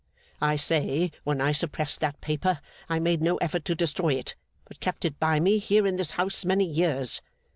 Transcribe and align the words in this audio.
I 0.41 0.55
say, 0.55 1.11
when 1.23 1.39
I 1.41 1.51
suppressed 1.51 1.99
that 1.99 2.21
paper, 2.21 2.59
I 2.89 2.97
made 2.97 3.21
no 3.21 3.37
effort 3.37 3.63
to 3.65 3.75
destroy 3.75 4.15
it, 4.15 4.33
but 4.65 4.79
kept 4.79 5.05
it 5.05 5.19
by 5.19 5.39
me, 5.39 5.59
here 5.59 5.85
in 5.85 5.95
this 5.97 6.09
house, 6.17 6.43
many 6.43 6.65
years. 6.65 7.21